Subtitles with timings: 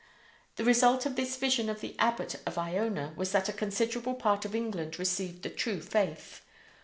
[0.55, 4.45] The result of this vision of the abbot of Iona was that a considerable part
[4.45, 6.41] of England received the true faith.